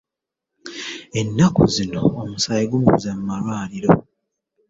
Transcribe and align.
Ennaku 1.19 1.63
zino 1.73 2.01
omusaayi 2.21 2.65
gubuze 2.71 3.09
mu 3.17 3.23
malwaliro. 3.29 3.91